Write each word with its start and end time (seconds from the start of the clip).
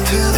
to 0.00 0.31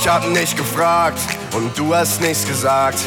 Ich 0.00 0.08
hab 0.08 0.26
nicht 0.28 0.56
gefragt 0.56 1.18
und 1.54 1.76
du 1.76 1.94
hast 1.94 2.20
nichts 2.20 2.46
gesagt. 2.46 2.98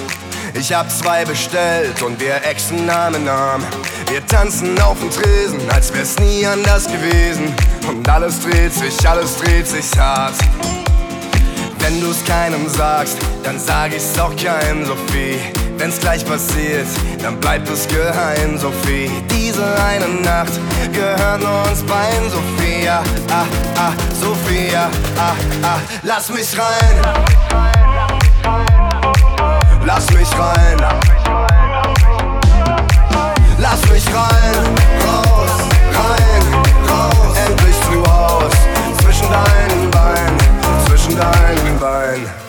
Ich 0.53 0.74
hab 0.74 0.91
zwei 0.91 1.24
bestellt 1.24 2.01
und 2.01 2.19
wir 2.19 2.43
exen 2.43 2.86
Namen 2.86 3.24
Namen. 3.24 3.65
Wir 4.10 4.25
tanzen 4.27 4.79
auf 4.81 5.00
dem 5.00 5.10
Tresen, 5.10 5.60
als 5.71 5.93
wär's 5.93 6.19
nie 6.19 6.45
anders 6.45 6.88
gewesen. 6.88 7.53
Und 7.88 8.07
alles 8.10 8.41
dreht 8.41 8.74
sich, 8.74 9.07
alles 9.07 9.38
dreht 9.38 9.67
sich 9.67 9.98
hart. 9.98 10.36
Wenn 11.79 12.01
du's 12.01 12.24
keinem 12.25 12.67
sagst, 12.67 13.17
dann 13.43 13.57
sag 13.57 13.95
ich's 13.95 14.19
auch 14.19 14.36
keinem 14.36 14.86
Sophie 14.86 15.39
wenn's 15.82 16.00
gleich 16.00 16.24
passiert, 16.24 16.86
dann 17.24 17.40
bleibt 17.40 17.68
es 17.68 17.88
geheim, 17.88 18.58
Sophie. 18.58 19.10
Diese 19.32 19.66
eine 19.84 20.08
Nacht 20.22 20.54
gehört 20.94 21.42
nur 21.42 21.64
uns 21.70 21.82
beiden, 21.84 22.30
Sophia. 22.30 23.02
Ah, 23.32 23.46
ah, 23.76 23.92
Sophia. 24.22 24.90
Ah, 25.18 25.34
ah, 25.64 25.80
lass 26.04 26.30
mich 26.30 26.50
rein. 26.58 26.96
Lass 29.84 30.10
mich 30.12 30.30
rein. 30.38 30.78
Lass 33.58 33.82
mich 33.90 34.06
rein, 34.08 34.56
raus, 35.06 35.52
rein, 35.94 36.44
raus. 36.90 37.38
Endlich 37.48 37.76
früh 37.88 38.02
aus, 38.04 38.54
zwischen 39.04 39.28
deinen 39.30 39.92
Beinen, 39.92 40.38
zwischen 40.88 41.16
deinen 41.16 41.80
Beinen. 41.80 42.40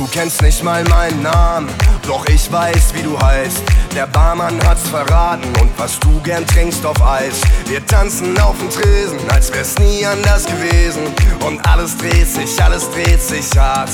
Du 0.00 0.06
kennst 0.06 0.40
nicht 0.40 0.64
mal 0.64 0.82
meinen 0.84 1.22
Namen, 1.22 1.68
doch 2.06 2.26
ich 2.26 2.50
weiß, 2.50 2.94
wie 2.94 3.02
du 3.02 3.20
heißt. 3.20 3.58
Der 3.94 4.06
Barmann 4.06 4.58
hat's 4.66 4.88
verraten 4.88 5.44
und 5.60 5.78
was 5.78 6.00
du 6.00 6.18
gern 6.22 6.46
trinkst 6.46 6.86
auf 6.86 7.02
Eis. 7.02 7.42
Wir 7.66 7.84
tanzen 7.84 8.40
auf 8.40 8.56
dem 8.58 8.70
Tresen, 8.70 9.18
als 9.30 9.52
wär's 9.52 9.78
nie 9.78 10.06
anders 10.06 10.46
gewesen. 10.46 11.02
Und 11.46 11.60
alles 11.68 11.98
dreht 11.98 12.26
sich, 12.26 12.62
alles 12.64 12.90
dreht 12.92 13.20
sich 13.20 13.54
hart. 13.58 13.90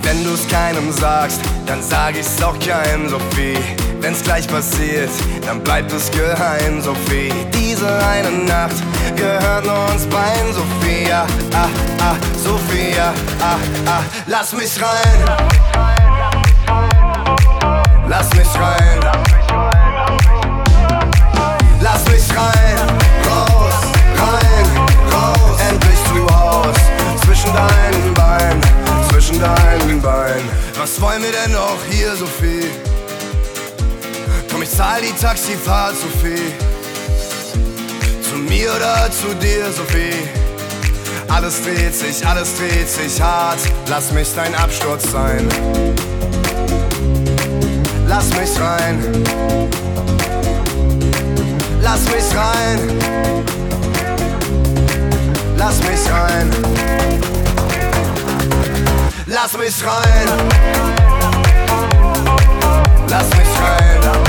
Wenn 0.00 0.24
du's 0.24 0.48
keinem 0.48 0.90
sagst, 0.92 1.42
dann 1.66 1.82
sag 1.82 2.16
ich's 2.16 2.42
auch 2.42 2.58
keinem, 2.58 3.10
Sophie. 3.10 3.58
Wenn's 4.04 4.22
gleich 4.22 4.46
passiert, 4.46 5.08
dann 5.46 5.62
bleibt 5.62 5.90
es 5.90 6.10
geheim, 6.10 6.82
Sophie. 6.82 7.32
Diese 7.54 7.88
eine 8.04 8.30
Nacht 8.44 8.76
gehört 9.16 9.64
nur 9.64 9.94
uns 9.94 10.04
beiden, 10.04 10.52
Sophia. 10.52 11.26
Ah, 11.54 11.68
ah, 12.02 12.14
Sophia, 12.36 13.14
ah, 13.40 13.56
ah, 13.86 14.02
lass 14.26 14.52
mich 14.52 14.72
rein. 14.78 15.24
Lass 18.06 18.28
mich 18.34 18.46
rein. 18.60 19.00
Lass 21.80 22.04
mich 22.04 22.36
rein. 22.36 22.76
Raus, 23.26 23.74
rein, 24.18 24.66
raus. 25.14 25.60
Endlich 25.70 25.98
zu 26.12 26.36
Haus. 26.36 26.76
Zwischen 27.24 27.54
deinen 27.54 28.12
Beinen, 28.12 28.60
zwischen 29.08 29.40
deinen 29.40 30.02
Beinen. 30.02 30.50
Was 30.78 31.00
wollen 31.00 31.22
wir 31.22 31.32
denn 31.32 31.52
noch 31.52 31.78
hier, 31.90 32.14
Sophie? 32.14 32.68
Ich 34.64 34.70
zahl 34.70 35.02
die 35.02 35.12
Taxifahrt, 35.12 35.94
Sophie. 35.94 36.54
Zu 38.22 38.36
mir 38.36 38.72
oder 38.74 39.10
zu 39.10 39.34
dir, 39.34 39.70
Sophie? 39.70 40.26
Alles 41.28 41.62
dreht 41.62 41.94
sich, 41.94 42.26
alles 42.26 42.56
dreht 42.56 42.88
sich 42.88 43.20
hart. 43.20 43.58
Lass 43.88 44.10
mich 44.12 44.26
dein 44.34 44.54
Absturz 44.54 45.12
sein. 45.12 45.46
Lass 48.06 48.30
mich 48.30 48.58
rein. 48.58 49.22
Lass 51.82 52.04
mich 52.04 52.34
rein. 52.34 52.78
Lass 55.58 55.78
mich 55.80 56.10
rein. 56.10 56.50
Lass 59.26 59.52
mich 59.58 59.84
rein. 59.84 60.28
Lass 63.10 63.28
mich 63.28 63.48
rein. 63.60 64.23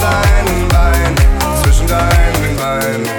Deinen 0.00 0.68
Beinen, 0.68 1.16
zwischen 1.62 1.86
deinen 1.86 2.56
Beinen. 2.56 3.17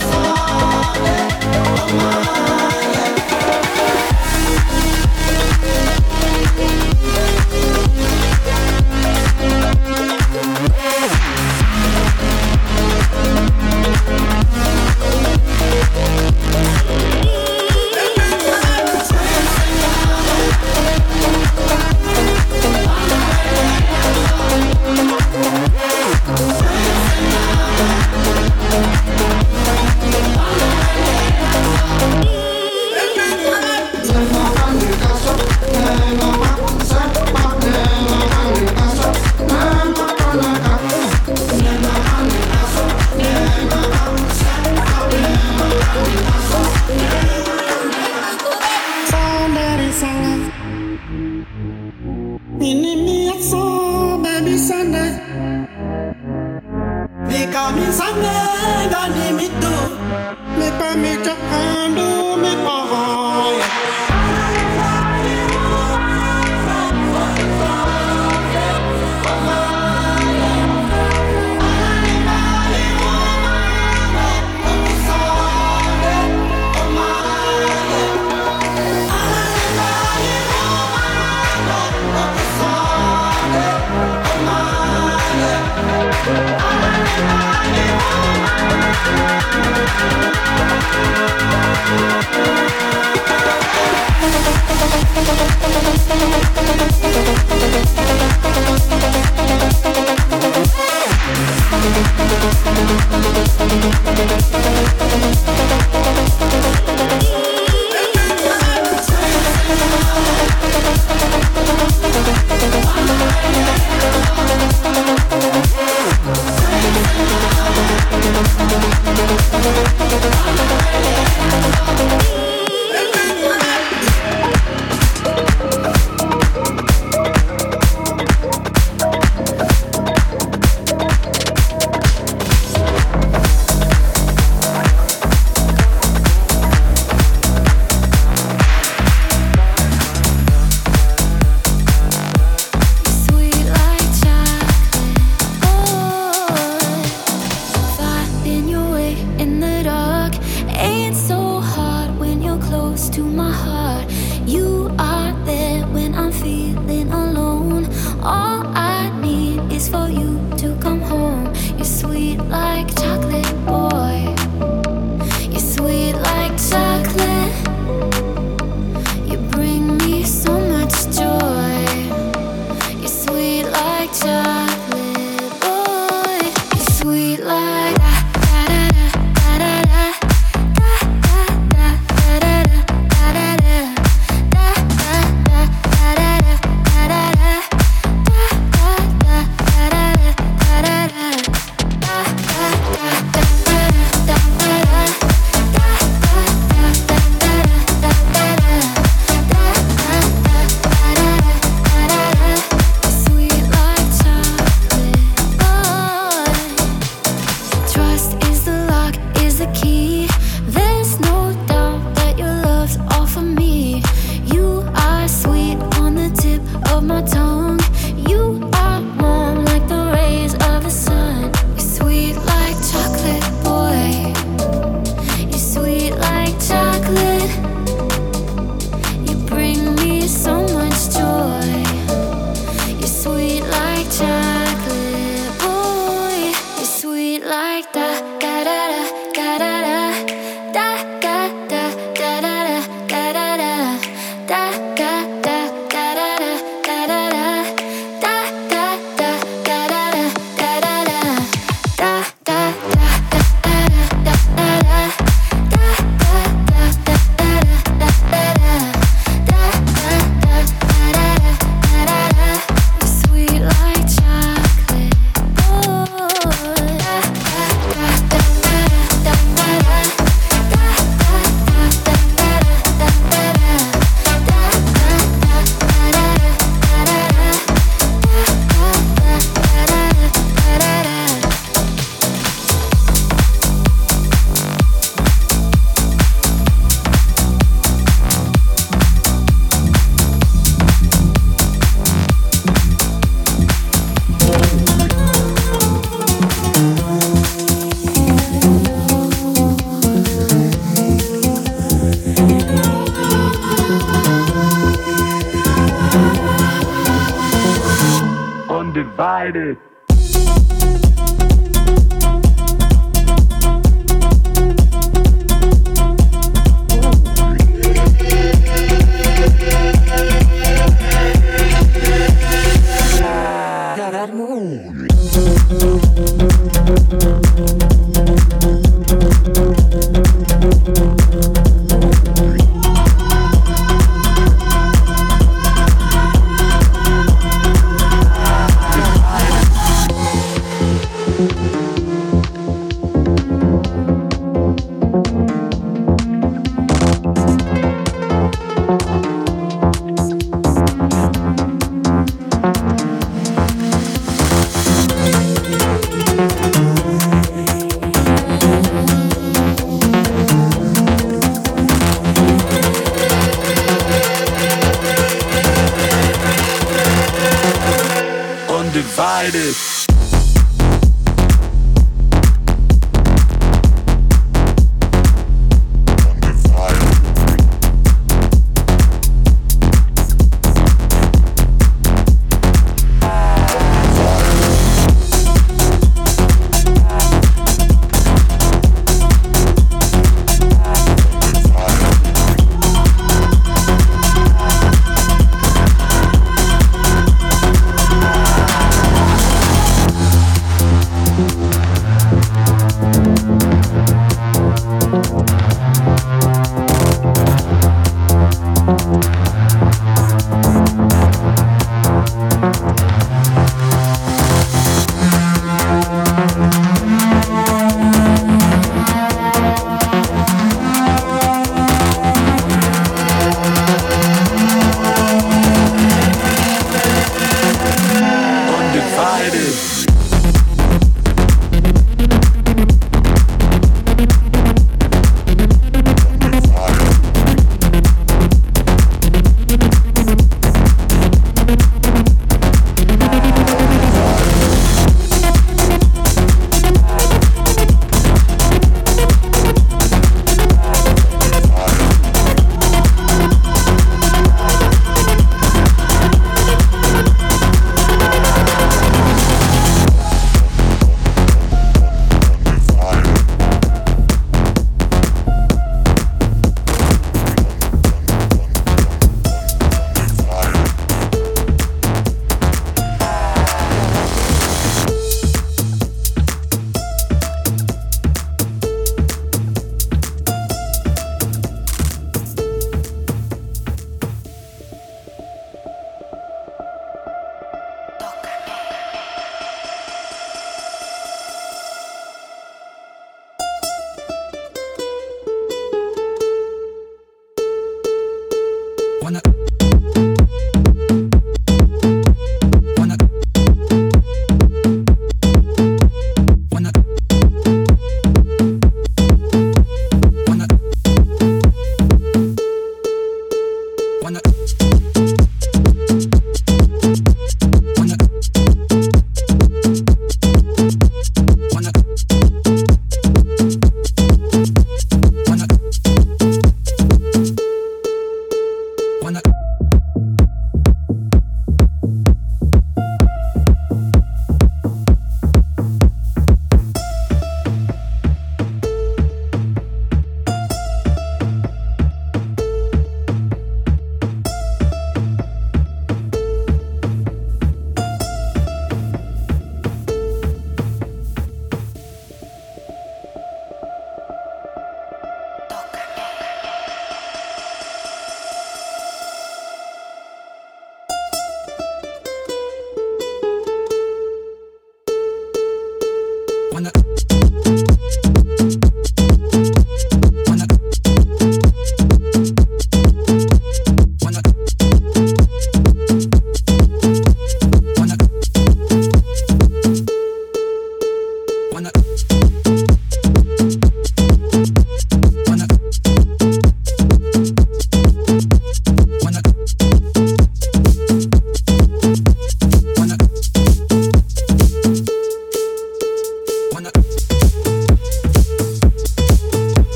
floor 0.00 0.29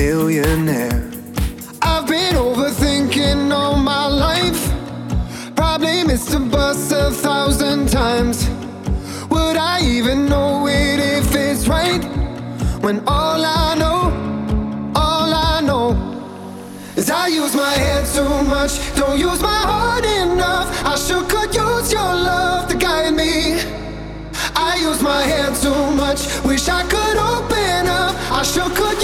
millionaire. 0.00 1.02
I've 1.82 2.06
been 2.08 2.34
overthinking 2.46 3.52
all 3.52 3.76
my 3.76 4.06
life. 4.06 4.62
Probably 5.54 6.04
missed 6.04 6.32
a 6.32 6.40
bus 6.40 6.90
a 6.90 7.10
thousand 7.10 7.90
times. 7.90 8.48
Would 9.32 9.58
I 9.74 9.76
even 9.96 10.18
know 10.32 10.66
it 10.66 10.98
if 11.16 11.26
it's 11.34 11.68
right? 11.68 12.02
When 12.84 12.96
all 13.06 13.40
I 13.44 13.74
know, 13.82 14.00
all 15.04 15.30
I 15.52 15.60
know 15.68 15.88
is 16.96 17.10
I 17.10 17.26
use 17.26 17.54
my 17.54 17.74
head 17.84 18.02
too 18.16 18.34
much, 18.56 18.72
don't 19.00 19.18
use 19.18 19.40
my 19.52 19.60
heart 19.72 20.06
enough. 20.22 20.66
I 20.92 20.94
sure 21.06 21.24
could 21.32 21.52
use 21.54 21.92
your 21.92 22.12
love 22.30 22.70
to 22.70 22.76
guide 22.86 23.12
me. 23.22 23.34
I 24.68 24.72
use 24.88 25.00
my 25.02 25.22
head 25.32 25.52
too 25.64 25.82
much, 26.02 26.20
wish 26.50 26.68
I 26.68 26.82
could 26.94 27.18
open 27.34 27.82
up. 28.00 28.12
I 28.38 28.42
sure 28.52 28.70
could 28.80 28.98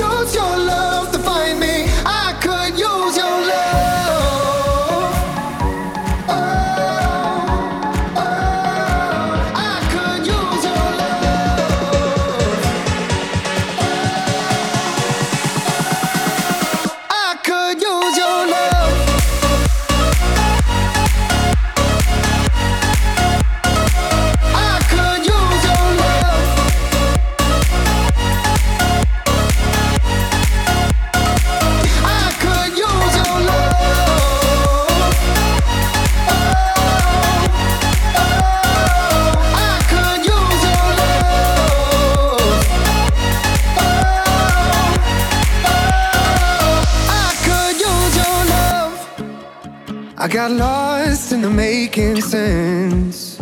I 50.26 50.28
got 50.28 50.50
lost 50.50 51.30
in 51.30 51.40
the 51.40 51.48
making 51.48 52.20
sense. 52.20 53.40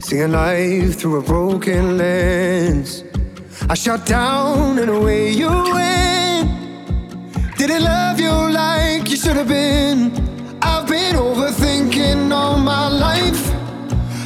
Seeing 0.00 0.32
life 0.32 0.98
through 0.98 1.20
a 1.20 1.22
broken 1.22 1.96
lens. 1.96 3.04
I 3.70 3.74
shut 3.74 4.04
down 4.04 4.80
and 4.80 4.90
away 4.90 5.30
you 5.30 5.48
went. 5.48 6.50
Didn't 7.56 7.84
love 7.84 8.18
you 8.18 8.32
like 8.32 9.08
you 9.08 9.16
should 9.16 9.36
have 9.36 9.46
been. 9.46 10.10
I've 10.62 10.88
been 10.88 11.14
overthinking 11.14 12.32
all 12.32 12.58
my 12.58 12.88
life. 12.88 13.44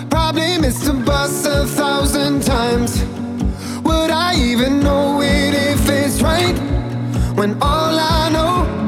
Probably 0.09 0.57
missed 0.57 0.89
a 0.89 0.95
bus 0.95 1.45
a 1.45 1.67
thousand 1.67 2.45
times. 2.45 3.05
Would 3.85 4.11
I 4.11 4.37
even 4.37 4.81
know 4.81 5.21
it 5.21 5.53
if 5.53 5.87
it's 5.91 6.23
right? 6.23 6.57
When 7.37 7.59
all 7.61 7.95
I 7.99 8.31
know, 8.31 8.80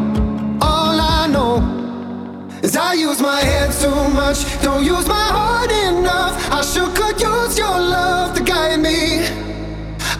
I 2.93 2.95
use 2.95 3.22
my 3.22 3.40
head 3.40 3.72
too 3.72 4.09
much, 4.11 4.45
don't 4.61 4.84
use 4.84 5.09
my 5.09 5.26
heart 5.36 5.72
enough. 5.72 6.36
I 6.53 6.61
sure 6.61 6.93
could 6.95 7.18
use 7.18 7.57
your 7.57 7.70
love 7.70 8.36
to 8.36 8.43
guide 8.45 8.80
me. 8.80 9.24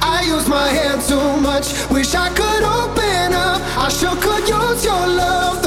I 0.01 0.23
use 0.27 0.49
my 0.49 0.69
head 0.69 0.99
too 1.07 1.37
much, 1.43 1.67
wish 1.91 2.15
I 2.15 2.31
could 2.31 2.63
open 2.63 3.35
up. 3.35 3.61
I 3.77 3.91
sure 3.91 4.17
could 4.17 4.49
use 4.49 4.87
your 4.87 5.07
love 5.07 5.62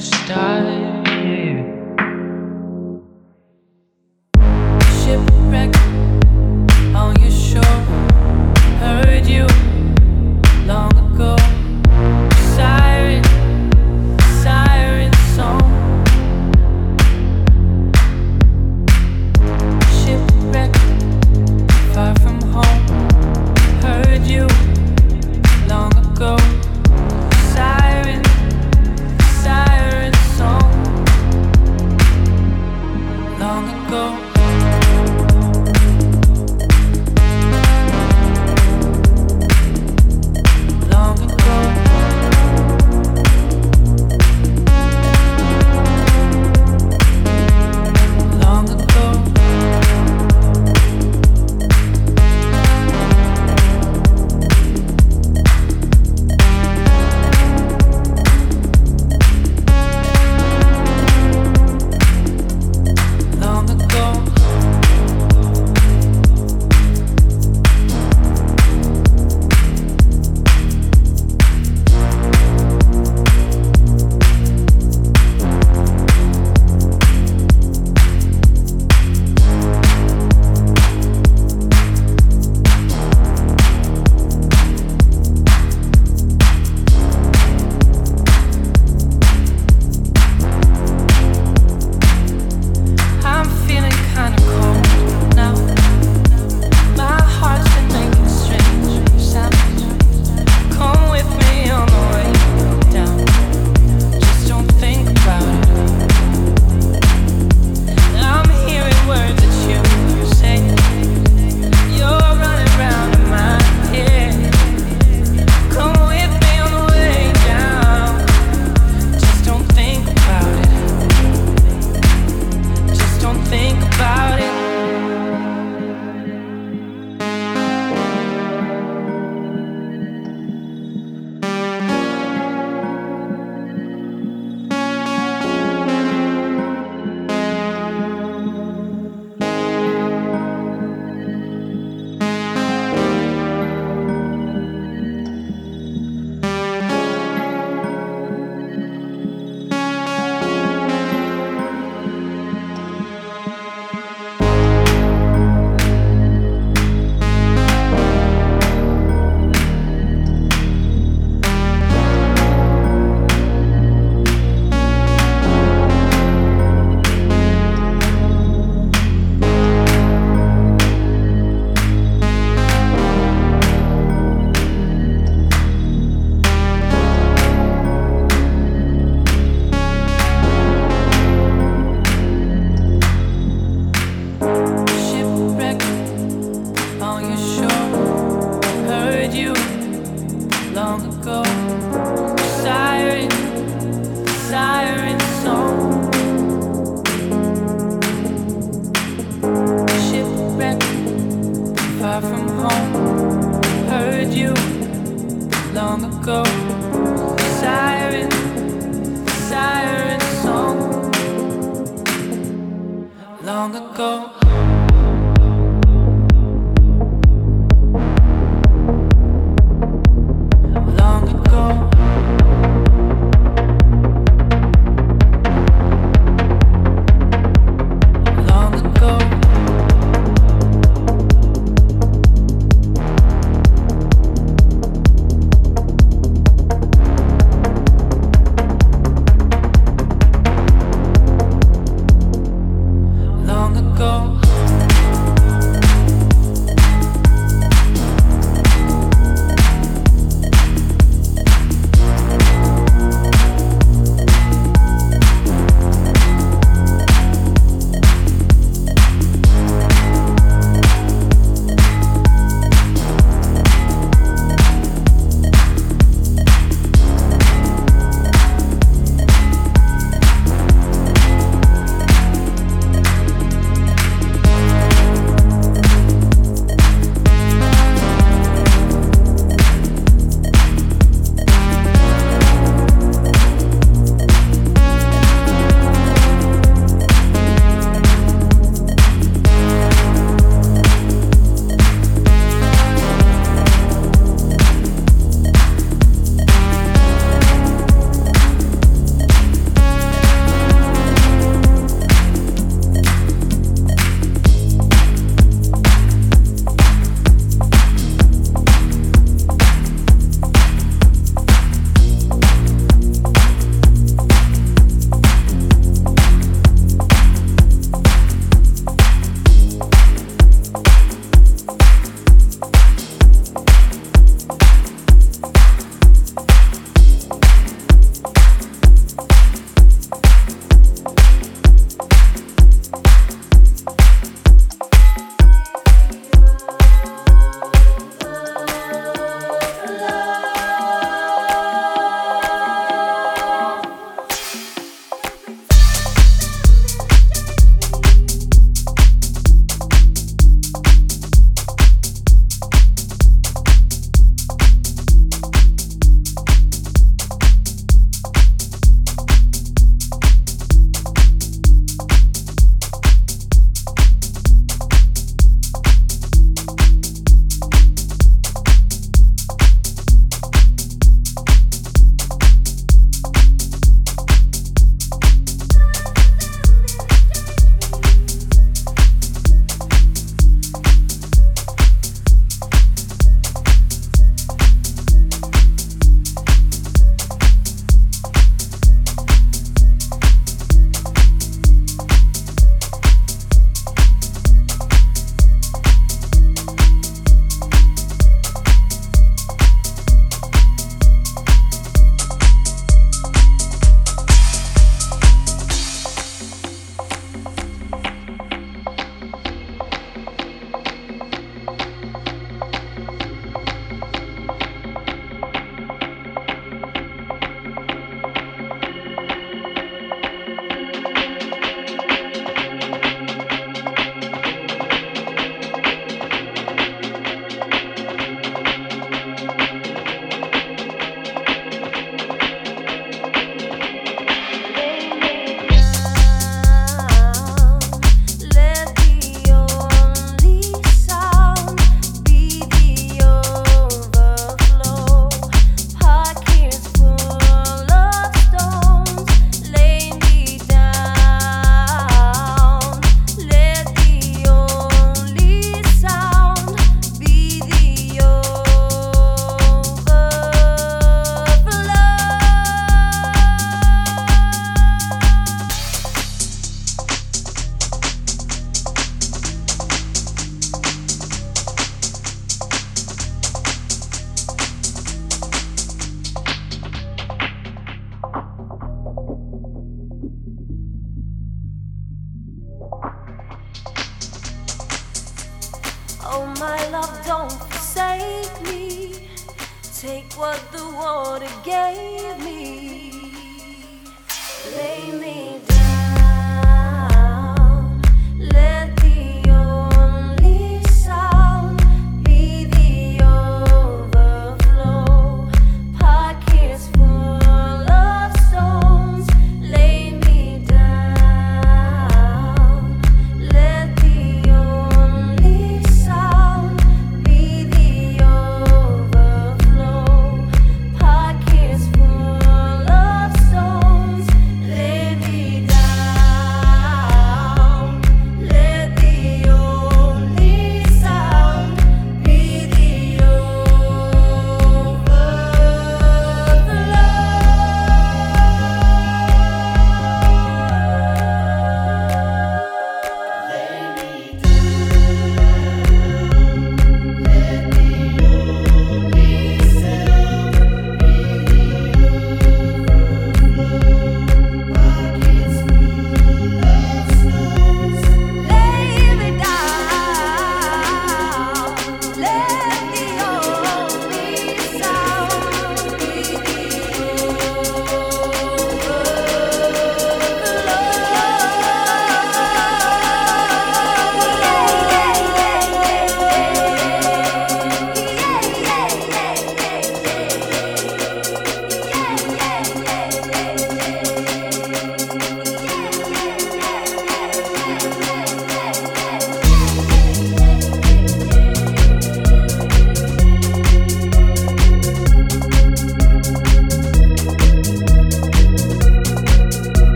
Start. 0.00 0.64
time. 0.64 1.79